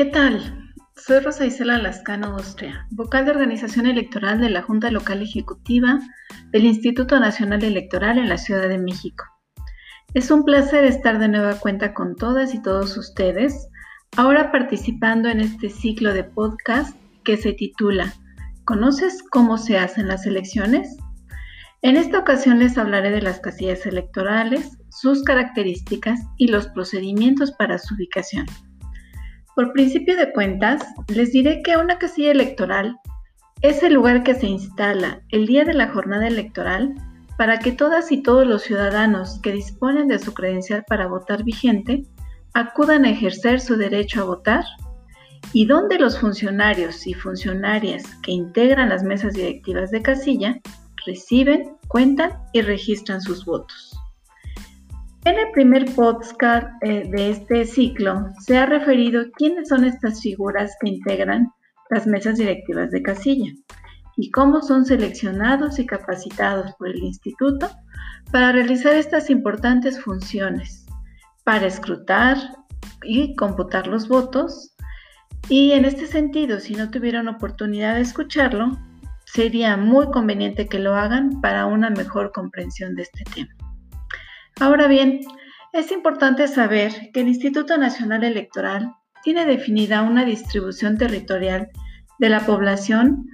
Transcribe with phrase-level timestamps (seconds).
[0.00, 0.72] ¿Qué tal?
[0.96, 5.98] Soy Rosa Isela Lascano Austria, vocal de organización electoral de la Junta Local Ejecutiva
[6.52, 9.26] del Instituto Nacional Electoral en la Ciudad de México.
[10.14, 13.68] Es un placer estar de nueva cuenta con todas y todos ustedes,
[14.16, 18.14] ahora participando en este ciclo de podcast que se titula
[18.64, 20.96] ¿Conoces cómo se hacen las elecciones?
[21.82, 27.76] En esta ocasión les hablaré de las casillas electorales, sus características y los procedimientos para
[27.76, 28.46] su ubicación.
[29.56, 32.98] Por principio de cuentas, les diré que una casilla electoral
[33.62, 36.94] es el lugar que se instala el día de la jornada electoral
[37.36, 42.04] para que todas y todos los ciudadanos que disponen de su credencial para votar vigente
[42.54, 44.64] acudan a ejercer su derecho a votar
[45.52, 50.60] y donde los funcionarios y funcionarias que integran las mesas directivas de casilla
[51.06, 53.89] reciben, cuentan y registran sus votos.
[55.26, 60.74] En el primer podcast eh, de este ciclo se ha referido quiénes son estas figuras
[60.80, 61.52] que integran
[61.90, 63.52] las mesas directivas de casilla
[64.16, 67.68] y cómo son seleccionados y capacitados por el instituto
[68.32, 70.86] para realizar estas importantes funciones,
[71.44, 72.38] para escrutar
[73.02, 74.74] y computar los votos.
[75.50, 78.78] Y en este sentido, si no tuvieron oportunidad de escucharlo,
[79.26, 83.59] sería muy conveniente que lo hagan para una mejor comprensión de este tema.
[84.58, 85.20] Ahora bien,
[85.72, 88.92] es importante saber que el Instituto Nacional Electoral
[89.22, 91.68] tiene definida una distribución territorial
[92.18, 93.26] de la población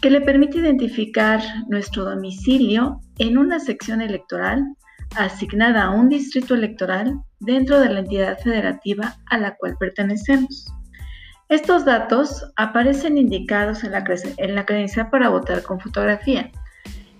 [0.00, 4.64] que le permite identificar nuestro domicilio en una sección electoral
[5.16, 10.72] asignada a un distrito electoral dentro de la entidad federativa a la cual pertenecemos.
[11.48, 14.04] Estos datos aparecen indicados en la,
[14.36, 16.50] en para votar con fotografía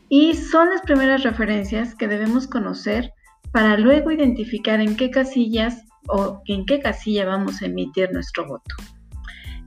[0.09, 3.12] y son las primeras referencias que debemos conocer
[3.53, 8.74] para luego identificar en qué casillas o en qué casilla vamos a emitir nuestro voto.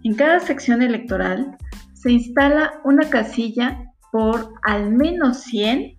[0.04, 1.58] En cada sección electoral
[1.94, 5.96] se instala una casilla por al menos 100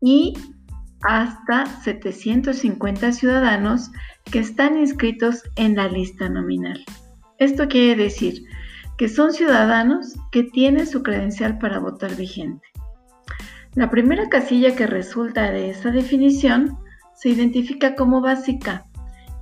[0.00, 0.34] y
[1.02, 3.90] hasta 750 ciudadanos
[4.30, 6.82] que están inscritos en la lista nominal.
[7.38, 8.42] Esto quiere decir
[8.96, 12.66] que son ciudadanos que tienen su credencial para votar vigente.
[13.74, 16.78] La primera casilla que resulta de esa definición
[17.24, 18.84] se identifica como básica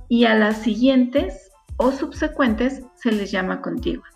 [0.07, 4.07] y a las siguientes o subsecuentes se les llama contigua.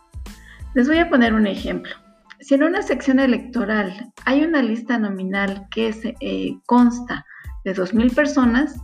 [0.73, 1.91] Les voy a poner un ejemplo.
[2.39, 7.25] Si en una sección electoral hay una lista nominal que eh, consta
[7.65, 8.79] de 2.000 personas,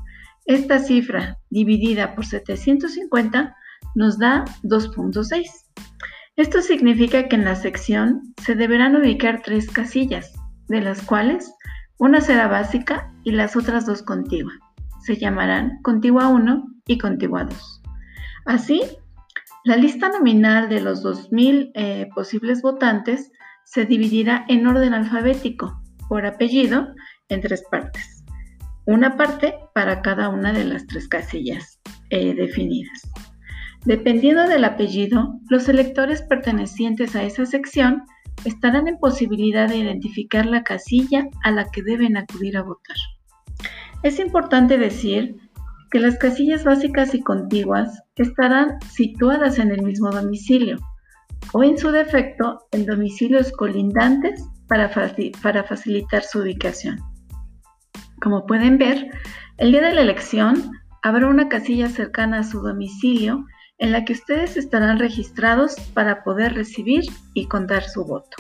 [0.48, 3.56] esta cifra dividida por 750
[3.96, 5.46] nos da 2.6.
[6.36, 10.34] Esto significa que en la sección se deberán ubicar tres casillas,
[10.68, 11.54] de las cuales
[12.00, 14.52] una será básica y las otras dos contigua
[15.04, 17.82] se llamarán contigua 1 y contigua 2.
[18.46, 18.82] Así,
[19.66, 23.32] la lista nominal de los 2.000 eh, posibles votantes
[23.64, 26.88] se dividirá en orden alfabético por apellido
[27.30, 28.24] en tres partes.
[28.86, 33.10] Una parte para cada una de las tres casillas eh, definidas.
[33.86, 38.04] Dependiendo del apellido, los electores pertenecientes a esa sección
[38.46, 42.98] estarán en posibilidad de identificar la casilla a la que deben acudir a votar.
[44.04, 45.38] Es importante decir
[45.90, 50.78] que las casillas básicas y contiguas estarán situadas en el mismo domicilio
[51.54, 54.90] o en su defecto en domicilios colindantes para,
[55.64, 56.98] facilitar su ubicación.
[58.22, 59.10] Como pueden ver,
[59.58, 60.72] el día de la elección
[61.02, 63.46] habrá una casilla cercana a su domicilio
[63.78, 67.04] en la que ustedes estarán registrados para poder recibir
[67.34, 68.36] y contar su voto.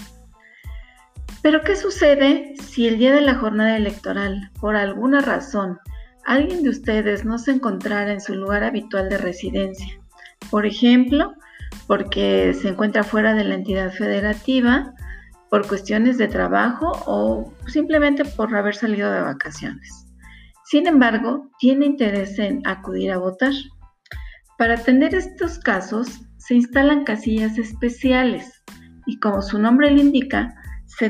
[1.44, 5.78] Pero ¿qué sucede si el día de la jornada electoral, por alguna razón,
[6.26, 10.00] alguien de ustedes no se encontrara en su lugar habitual de residencia?
[10.50, 11.34] Por ejemplo,
[11.86, 14.94] porque se encuentra fuera de la entidad federativa,
[15.50, 20.08] por cuestiones de trabajo o simplemente por haber salido de vacaciones.
[20.64, 23.52] Sin embargo, tiene interés en acudir a votar.
[24.58, 26.08] Para atender estos casos,
[26.38, 28.64] se instalan casillas especiales
[29.06, 30.56] y como su nombre lo indica,
[30.98, 31.10] se,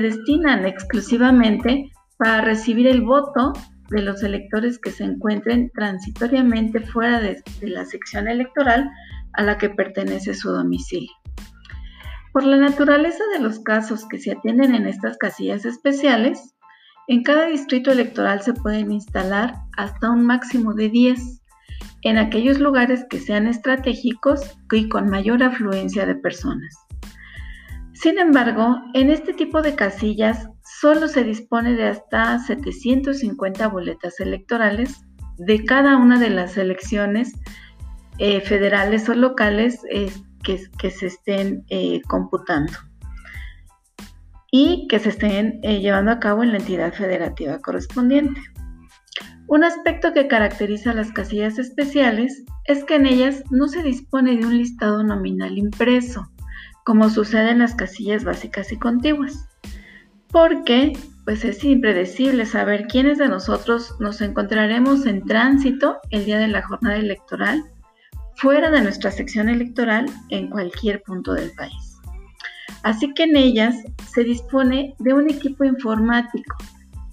[0.00, 3.52] destinan exclusivamente para recibir el voto
[3.90, 8.90] de los electores que se encuentren transitoriamente fuera de, la sección electoral
[9.34, 11.12] a la que pertenece su domicilio.
[12.32, 16.54] Por la naturaleza de los casos que se atienden en estas casillas especiales,
[17.08, 21.40] en cada distrito electoral se pueden instalar hasta un máximo de 10
[22.02, 26.87] en aquellos lugares que sean estratégicos y con mayor afluencia de personas.
[28.00, 30.48] Sin embargo, en este tipo de casillas
[30.80, 35.00] solo se dispone de hasta 750 boletas electorales
[35.36, 37.32] de cada una de las elecciones
[38.18, 39.80] eh, federales o locales
[40.44, 42.72] que, se estén eh, computando
[44.52, 48.40] y que se estén eh, llevando a cabo en la entidad federativa correspondiente.
[49.48, 54.46] Un aspecto que caracteriza las casillas especiales es que en ellas no se dispone de
[54.46, 56.30] un listado nominal impreso,
[56.88, 59.46] como sucede en las casillas básicas y contiguas,
[60.28, 60.94] porque
[61.26, 66.62] pues es impredecible saber quiénes de nosotros nos encontraremos en tránsito el día de la
[66.62, 67.62] jornada electoral
[68.36, 71.98] fuera de nuestra sección electoral en cualquier punto del país.
[72.84, 73.76] Así que en ellas
[74.10, 76.56] se dispone de un equipo informático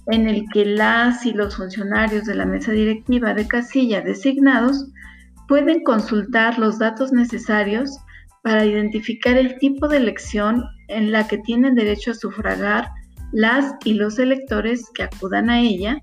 [0.07, 4.86] en el que las y los funcionarios de la mesa directiva de casilla designados
[5.50, 8.00] pueden consultar los datos necesarios
[8.45, 12.92] para identificar el tipo de elección en la que tienen derecho a sufragar
[13.31, 15.97] las y los electores que acudan a ella,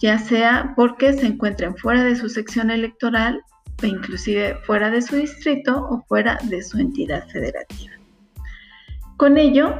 [0.00, 3.42] ya sea porque se encuentren fuera de su sección electoral
[3.82, 7.94] o inclusive fuera de su distrito o fuera de su entidad federativa.
[9.16, 9.74] Con ello,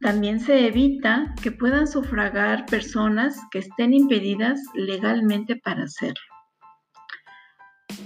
[0.00, 6.35] también se evita que puedan sufragar personas que estén impedidas legalmente para hacerlo.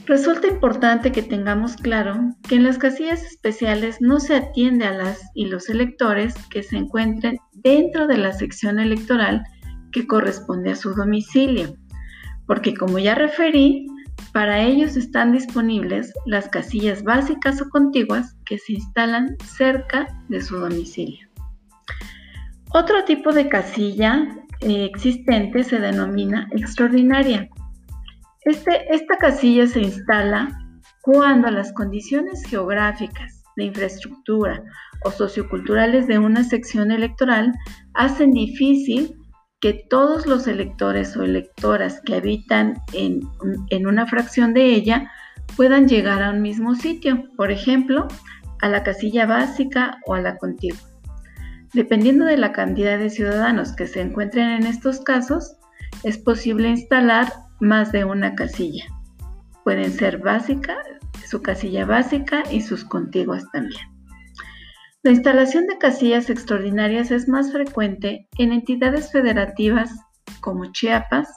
[0.06, 5.22] Resulta importante que tengamos claro que en las casillas especiales no se atiende a las
[5.34, 9.42] y los electores que se encuentren dentro de la sección electoral
[9.92, 11.74] que corresponde a su domicilio,
[12.46, 13.86] porque como ya referí,
[14.32, 20.58] para ellos están disponibles las casillas básicas o contiguas que se instalan cerca de su
[20.58, 21.28] domicilio.
[22.72, 24.28] Otro tipo de casilla
[24.60, 27.48] eh, existente se denomina extraordinaria.
[28.44, 30.48] Este, esta casilla se instala
[31.02, 34.62] cuando las condiciones geográficas, de infraestructura
[35.04, 37.52] o socioculturales de una sección electoral
[37.94, 39.16] hacen difícil
[39.60, 43.22] que todos los electores o electoras que habitan en,
[43.86, 45.10] una fracción de ella
[45.56, 48.08] puedan llegar a un mismo sitio, por ejemplo,
[48.62, 50.80] a la casilla básica o a la contigua.
[51.74, 55.56] Dependiendo de la cantidad de ciudadanos que se encuentren en estos casos,
[56.04, 58.84] es posible instalar más de una casilla.
[59.64, 60.78] Pueden ser básica,
[61.26, 63.86] su casilla básica y sus contiguas también.
[65.02, 69.90] La instalación de casillas extraordinarias es más frecuente en entidades federativas
[70.40, 71.28] como Chiapas,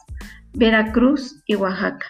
[0.53, 2.07] Veracruz y Oaxaca,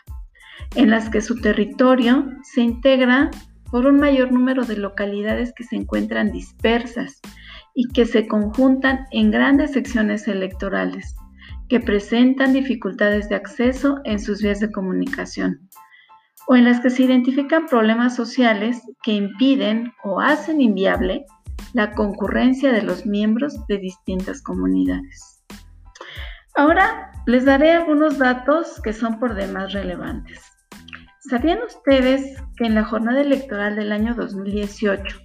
[0.75, 3.29] en las que su territorio se integra
[3.69, 7.19] por un mayor número de localidades que se encuentran dispersas
[7.75, 11.15] y que se conjuntan en grandes secciones electorales,
[11.69, 15.69] que presentan dificultades de acceso en sus vías de comunicación,
[16.47, 21.25] o en las que se identifican problemas sociales que impiden o hacen inviable
[21.73, 25.43] la concurrencia de los miembros de distintas comunidades.
[26.55, 30.39] Ahora les daré algunos datos que son por demás relevantes.
[31.21, 35.17] ¿Sabían ustedes que en la jornada electoral del año 2018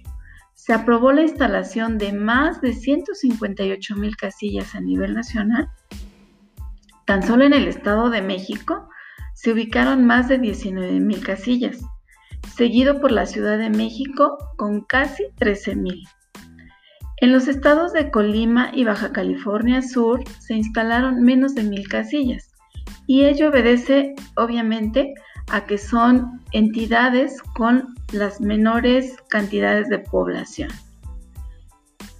[0.55, 5.69] se aprobó la instalación de más de 158 mil casillas a nivel nacional?
[7.09, 8.87] Tan solo en el Estado de México
[9.33, 11.79] se ubicaron más de 19 mil casillas,
[12.55, 16.03] seguido por la Ciudad de México con casi 13 mil.
[17.17, 22.51] En los estados de Colima y Baja California Sur se instalaron menos de mil casillas
[23.07, 25.15] y ello obedece obviamente
[25.51, 30.69] a que son entidades con las menores cantidades de población.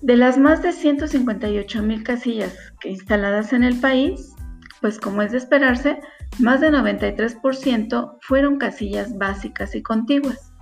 [0.01, 4.33] De las más de 158 mil casillas instaladas en el país,
[4.81, 5.99] pues como es de esperarse,
[6.39, 10.53] más de 93% fueron casillas básicas y contiguas.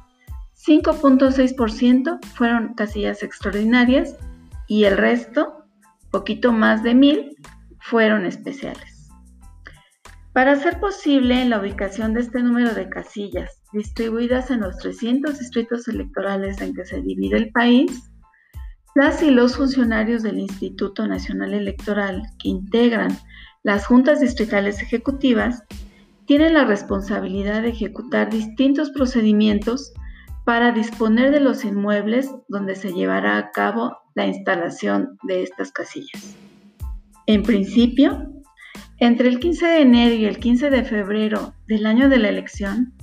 [0.65, 4.15] 5.6% fueron casillas extraordinarias
[4.67, 5.65] y el resto,
[6.11, 7.35] poquito más de mil,
[7.79, 9.09] fueron especiales.
[10.33, 15.87] Para hacer posible la ubicación de este número de casillas distribuidas en los 300 distritos
[15.87, 18.11] electorales en que se divide el país,
[18.93, 23.15] las y los funcionarios del Instituto Nacional Electoral que integran
[23.67, 25.61] las juntas distritales ejecutivas
[26.25, 29.91] tienen la responsabilidad de ejecutar distintos procedimientos
[30.45, 36.37] para disponer de los inmuebles donde se llevará a cabo la instalación de estas casillas.
[37.25, 38.31] En principio,
[38.99, 42.93] entre el 15 de enero y el 15 de febrero del año de la elección,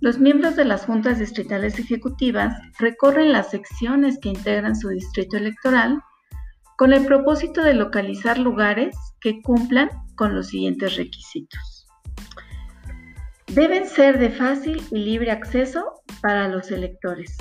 [0.00, 6.00] los miembros de las juntas distritales ejecutivas recorren las secciones que integran su distrito electoral
[6.76, 11.86] con el propósito de localizar lugares que cumplan con los siguientes requisitos.
[13.48, 17.36] Deben ser de fácil y libre acceso para los electores,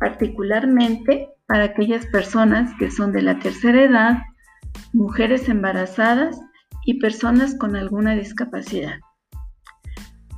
[0.00, 4.18] particularmente para aquellas personas que son de la tercera edad,
[4.92, 6.40] mujeres embarazadas
[6.84, 8.98] y personas con alguna discapacidad.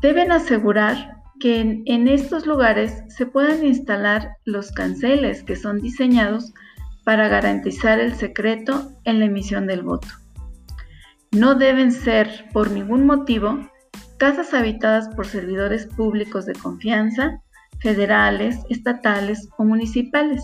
[0.03, 6.53] Deben asegurar que en, estos lugares se puedan instalar los canceles que son diseñados
[7.05, 10.09] para garantizar el secreto en la emisión del voto.
[11.33, 13.61] No deben ser, por ningún motivo,
[14.19, 17.41] casas habitadas por servidores públicos de confianza,
[17.79, 20.43] federales, estatales o municipales,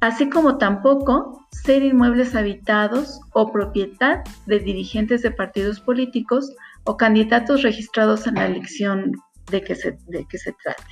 [0.00, 6.54] así como tampoco ser inmuebles habitados o propiedad de dirigentes de partidos políticos
[6.84, 9.12] o candidatos registrados en la elección
[9.50, 10.82] de que se, de que se trate.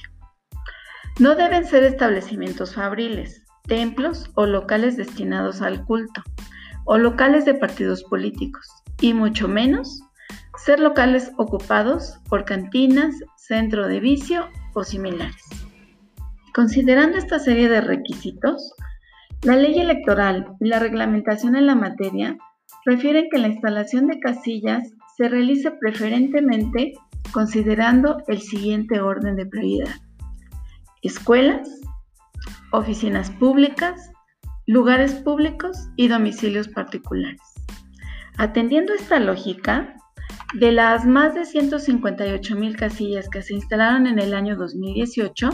[1.18, 6.22] No deben ser establecimientos fabriles, templos o locales destinados al culto,
[6.86, 8.66] o locales de partidos políticos,
[9.00, 10.02] y mucho menos
[10.56, 15.44] ser locales ocupados por cantinas, centro de vicio o similares.
[16.54, 18.74] Considerando esta serie de requisitos,
[19.42, 22.38] la ley electoral y la reglamentación en la materia
[22.84, 24.82] refieren que la instalación de casillas
[25.16, 26.94] se realice preferentemente
[27.32, 29.94] considerando el siguiente orden de prioridad.
[31.02, 31.68] Escuelas,
[32.72, 34.10] oficinas públicas,
[34.66, 37.40] lugares públicos y domicilios particulares.
[38.38, 39.96] Atendiendo esta lógica,
[40.54, 45.50] de las más de 158 mil casillas que se instalaron en el año 2018,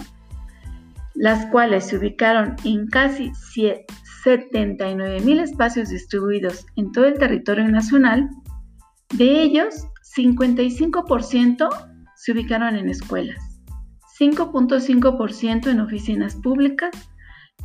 [1.15, 8.31] las cuales se ubicaron en casi 79 mil espacios distribuidos en todo el territorio nacional,
[9.15, 9.87] de ellos
[10.17, 11.69] 55%
[12.17, 13.61] se ubicaron en escuelas,
[14.19, 16.91] 5.5% en oficinas públicas,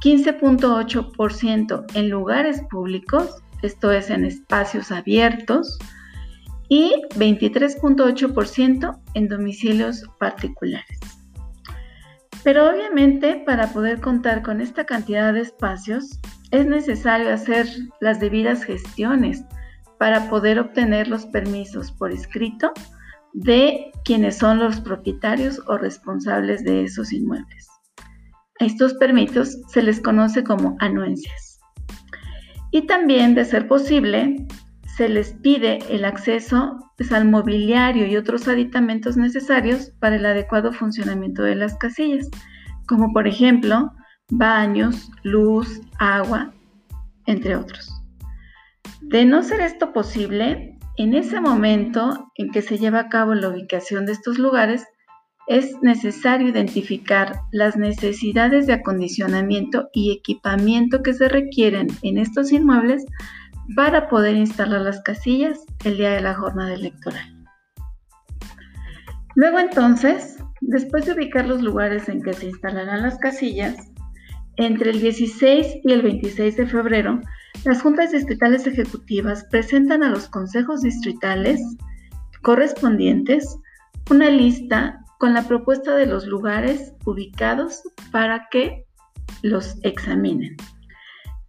[0.01, 5.77] 15.8% en lugares públicos, esto es en espacios abiertos,
[6.69, 10.99] y 23.8% en domicilios particulares.
[12.43, 16.19] Pero obviamente para poder contar con esta cantidad de espacios
[16.51, 17.67] es necesario hacer
[17.99, 19.43] las debidas gestiones
[19.97, 22.71] para poder obtener los permisos por escrito
[23.33, 27.67] de quienes son los propietarios o responsables de esos inmuebles.
[28.59, 31.46] A estos permisos se les conoce como anuencias.
[32.71, 34.45] Y también, de ser posible,
[34.97, 40.73] se les pide el acceso pues, al mobiliario y otros aditamentos necesarios para el adecuado
[40.73, 42.29] funcionamiento de las casillas,
[42.87, 43.93] como por ejemplo
[44.29, 46.53] baños, luz, agua,
[47.25, 48.01] entre otros.
[49.01, 53.49] De no ser esto posible, en ese momento en que se lleva a cabo la
[53.49, 54.83] ubicación de estos lugares,
[55.47, 63.05] es necesario identificar las necesidades de acondicionamiento y equipamiento que se requieren en estos inmuebles
[63.75, 67.33] para poder instalar las casillas el día de la jornada electoral.
[69.35, 73.75] Luego entonces, después de ubicar los lugares en que se instalarán las casillas,
[74.57, 77.21] entre el 16 y el 26 de febrero,
[77.63, 81.61] las juntas distritales ejecutivas presentan a los consejos distritales
[82.41, 83.57] correspondientes
[84.09, 87.81] una lista con la propuesta de los lugares ubicados
[88.11, 88.85] para que
[89.41, 90.57] los examinen.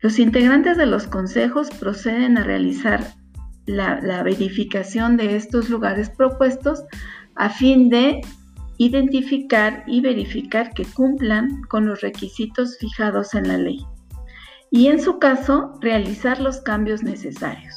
[0.01, 3.15] Los integrantes de los consejos proceden a realizar
[3.67, 6.85] la, verificación de estos lugares propuestos
[7.35, 8.21] a fin de
[8.79, 13.85] identificar y verificar que cumplan con los requisitos fijados en la ley
[14.71, 17.75] y en su caso realizar los cambios necesarios.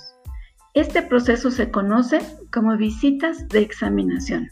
[0.74, 2.20] Este proceso se conoce
[2.52, 4.50] como visitas de examinación.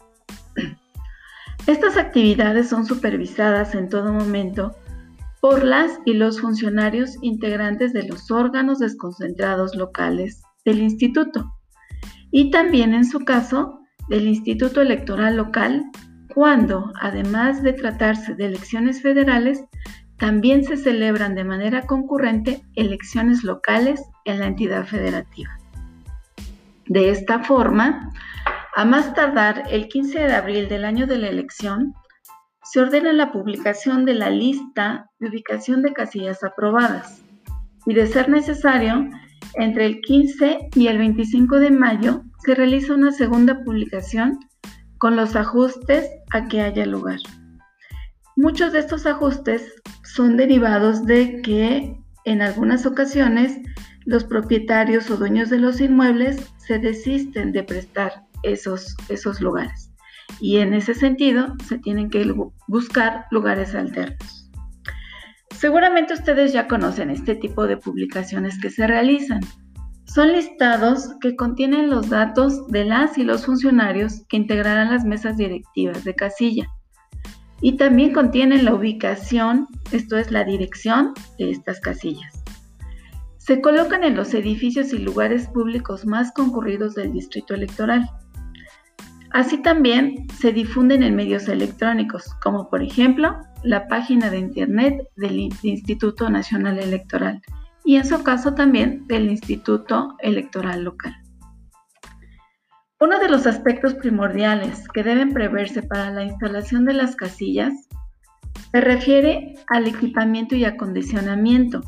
[1.69, 4.75] Estas actividades son supervisadas en todo momento
[5.39, 11.53] por las y los funcionarios integrantes de los órganos desconcentrados locales del instituto
[12.31, 15.85] y también en su caso del Instituto Electoral Local
[16.33, 19.63] cuando, además de tratarse de elecciones federales,
[20.17, 25.55] también se celebran de manera concurrente elecciones locales en la entidad federativa.
[26.87, 28.11] De esta forma,
[28.79, 31.93] a más tardar el 15 de abril del año de la elección,
[32.63, 37.21] se ordena la publicación de la lista de ubicación de casillas aprobadas
[37.85, 39.09] y de ser necesario,
[39.55, 44.39] entre el 15 y el 25 de mayo se realiza una segunda publicación
[44.97, 47.19] con los ajustes a que haya lugar.
[48.37, 49.73] Muchos de estos ajustes
[50.05, 53.59] son derivados de que en algunas ocasiones
[54.05, 59.89] los propietarios o dueños de los inmuebles se desisten de prestar esos, esos lugares
[60.39, 62.33] y en ese sentido se tienen que
[62.67, 64.49] buscar lugares alternos.
[65.55, 69.41] Seguramente ustedes ya conocen este tipo de publicaciones que se realizan.
[70.05, 75.37] Son listados que contienen los datos de las y los funcionarios que integrarán las mesas
[75.37, 76.67] directivas de casilla.
[77.61, 82.41] Y también contienen la ubicación, esto es la dirección de estas casillas.
[83.37, 88.09] Se colocan en los edificios y lugares públicos más concurridos del distrito electoral
[89.31, 95.49] Así también se difunden en medios electrónicos, como por ejemplo la página de Internet del
[95.61, 97.41] Instituto Nacional Electoral
[97.85, 101.15] y en su caso también del Instituto Electoral Local.
[102.99, 107.73] Uno de los aspectos primordiales que deben preverse para la instalación de las casillas
[108.71, 111.81] se refiere al equipamiento y acondicionamiento,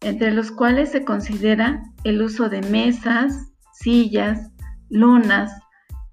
[0.00, 4.52] entre los cuales se considera el uso de mesas, sillas,
[4.90, 5.50] lunas,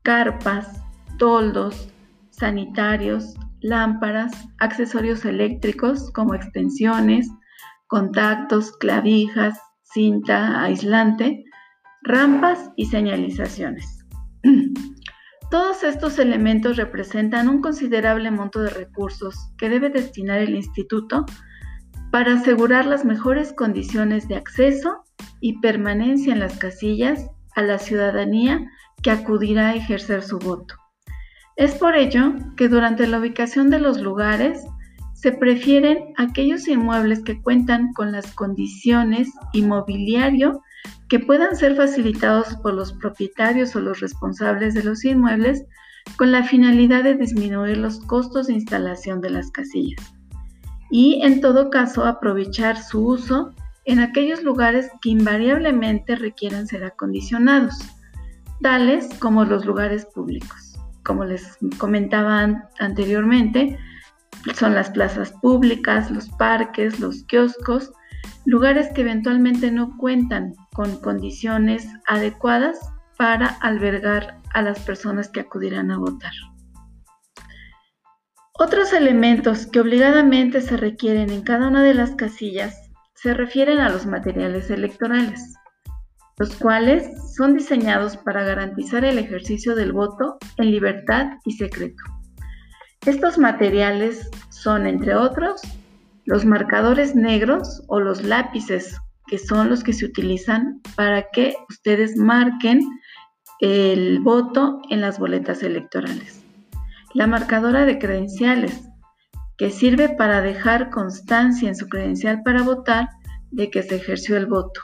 [0.04, 0.82] carpas,
[1.18, 1.90] toldos,
[2.30, 7.30] sanitarios, lámparas, accesorios eléctricos como extensiones,
[7.88, 11.44] contactos, clavijas, cinta aislante,
[12.04, 14.06] rampas y señalizaciones.
[15.52, 21.26] Todos estos elementos representan un considerable monto de recursos que debe destinar el instituto
[22.10, 25.04] para asegurar las mejores condiciones de acceso
[25.42, 28.66] y permanencia en las casillas a la ciudadanía
[29.02, 30.76] que acudirá a ejercer su voto.
[31.56, 34.64] Es por ello que durante la ubicación de los lugares
[35.14, 40.62] se prefieren aquellos inmuebles que cuentan con las condiciones y mobiliario
[41.10, 45.64] que puedan ser facilitados por los propietarios o los responsables de los inmuebles
[46.18, 50.14] con la finalidad de disminuir los costos de instalación de las casillas
[50.92, 53.56] y en todo caso aprovechar su uso
[53.86, 57.80] en aquellos lugares que invariablemente requieran ser acondicionados,
[58.62, 60.74] tales como los lugares públicos.
[61.04, 63.78] Como les comentaba anteriormente,
[64.56, 67.92] son las plazas públicas, los parques, los kioscos,
[68.46, 72.80] lugares que eventualmente no cuentan con condiciones adecuadas
[73.18, 76.34] para albergar a las personas que acudirán a votar.
[78.54, 83.90] Otros elementos que obligadamente se requieren en cada una de las casillas se refieren a
[83.90, 85.56] los materiales electorales,
[86.42, 92.02] los cuales son diseñados para garantizar el ejercicio del voto en libertad y secreto.
[93.06, 95.62] Estos materiales son, entre otros,
[96.26, 102.18] los marcadores negros o los lápices, que son los que se utilizan para que ustedes
[102.18, 102.82] marquen
[103.60, 106.44] el voto en las boletas electorales.
[107.14, 108.82] La marcadora de credenciales,
[109.60, 113.10] que sirve para dejar constancia en su credencial para votar
[113.52, 114.82] de que se ejerció el voto.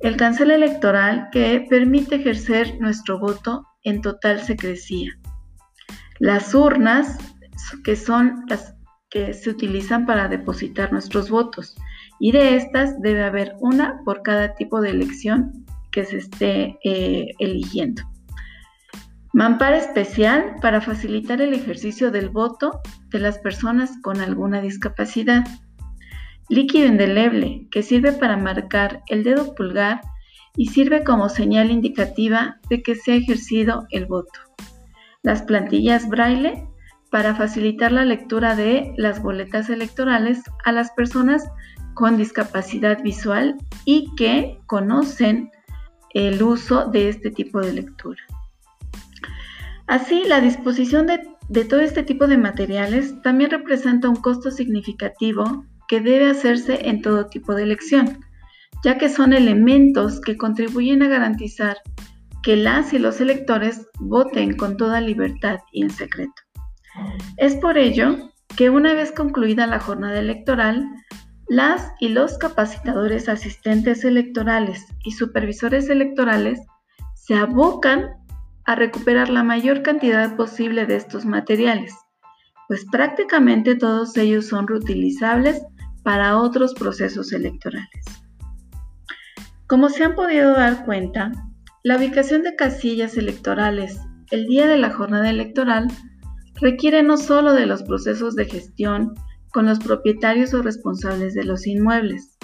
[0.00, 5.18] El cancel electoral que permite ejercer nuestro voto en total secrecía.
[6.18, 7.18] Las urnas,
[7.84, 8.74] que son las
[9.10, 11.76] que se utilizan para depositar nuestros votos.
[12.20, 17.28] Y de estas debe haber una por cada tipo de elección que se esté eh,
[17.38, 18.02] eligiendo.
[19.32, 25.44] Mampara especial para facilitar el ejercicio del voto de las personas con alguna discapacidad.
[26.48, 30.00] Líquido indeleble que sirve para marcar el dedo pulgar
[30.56, 34.40] y sirve como señal indicativa de que se ha ejercido el voto.
[35.22, 36.66] Las plantillas braille
[37.10, 41.48] para facilitar la lectura de las boletas electorales a las personas
[41.94, 45.50] con discapacidad visual y que conocen
[46.14, 48.20] el uso de este tipo de lectura.
[49.86, 56.00] Así, la disposición de, todo este tipo de materiales también representa un costo significativo que
[56.00, 58.20] debe hacerse en todo tipo de elección,
[58.84, 61.78] ya que son elementos que contribuyen a garantizar
[62.42, 66.42] que las y los electores voten con toda libertad y en secreto.
[67.36, 70.88] Es por ello que una vez concluida la jornada electoral,
[71.48, 76.60] las y los capacitadores asistentes electorales y supervisores electorales
[77.14, 78.10] se abocan
[78.64, 81.94] a recuperar la mayor cantidad posible de estos materiales,
[82.68, 85.62] pues prácticamente todos ellos son reutilizables
[86.02, 88.04] para otros procesos electorales.
[89.66, 91.32] Como se han podido dar cuenta,
[91.84, 95.88] la ubicación de casillas electorales el día de la jornada electoral
[96.60, 99.14] requiere no solo de los procesos de gestión
[99.52, 102.38] con los propietarios o responsables de los inmuebles,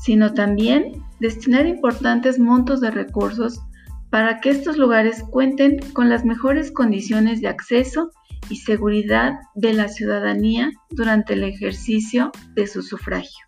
[0.00, 3.60] sino también destinar importantes montos de recursos
[4.10, 8.10] para que estos lugares cuenten con las mejores condiciones de acceso
[8.48, 13.46] y seguridad de la ciudadanía durante el ejercicio de su sufragio.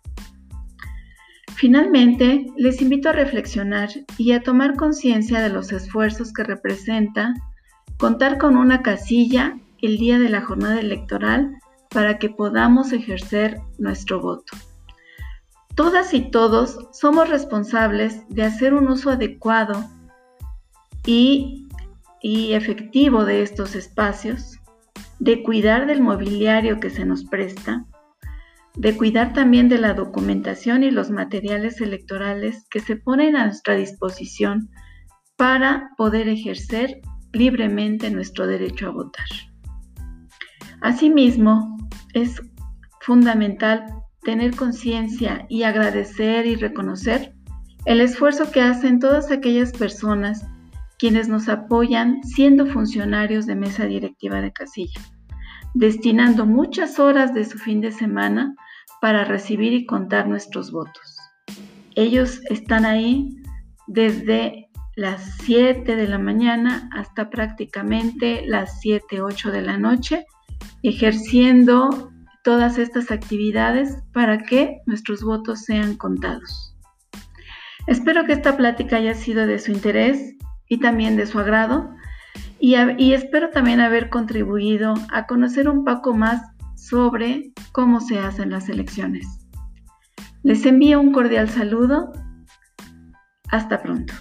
[1.55, 7.33] Finalmente, les invito a reflexionar y a tomar conciencia de los esfuerzos que representa
[7.97, 11.57] contar con una casilla el día de la jornada electoral
[11.89, 14.55] para que podamos ejercer nuestro voto.
[15.75, 19.85] Todas y todos somos responsables de hacer un uso adecuado
[21.05, 21.67] y,
[22.21, 24.58] efectivo de estos espacios,
[25.19, 27.85] de cuidar del mobiliario que se nos presta,
[28.75, 33.75] de cuidar también de la documentación y los materiales electorales que se ponen a nuestra
[33.75, 34.69] disposición
[35.35, 37.01] para poder ejercer
[37.33, 39.27] libremente nuestro derecho a votar.
[40.81, 41.77] Asimismo,
[42.13, 42.41] es
[43.01, 43.85] fundamental
[44.23, 47.33] tener conciencia y agradecer y reconocer
[47.85, 50.45] el esfuerzo que hacen todas aquellas personas
[50.99, 55.01] quienes nos apoyan siendo funcionarios de mesa directiva de casilla,
[55.73, 58.53] destinando muchas horas de su fin de semana
[59.01, 61.17] para recibir y contar nuestros votos.
[61.95, 63.29] Ellos están ahí
[63.87, 70.25] desde las 7 de la mañana hasta prácticamente las 7, 8 de la noche,
[70.83, 72.11] ejerciendo
[72.43, 76.75] todas estas actividades para que nuestros votos sean contados.
[77.87, 80.35] Espero que esta plática haya sido de su interés
[80.69, 81.99] y también de su agrado
[82.59, 86.41] y, espero también haber contribuido a conocer un poco más
[86.75, 89.47] sobre cómo se hacen las elecciones.
[90.43, 92.11] Les envío un cordial saludo.
[93.49, 94.13] Hasta pronto.